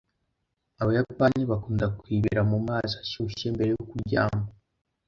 [0.81, 4.47] abayapani bakunda kwibira mumazi ashyushye mbere yo kuryama